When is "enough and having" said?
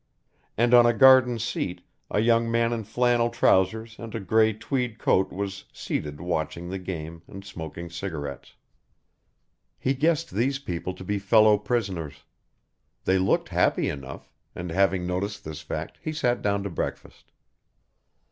13.89-15.05